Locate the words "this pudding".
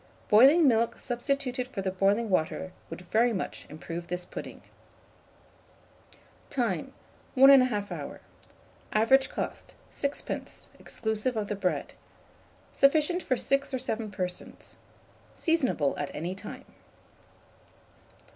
4.07-4.63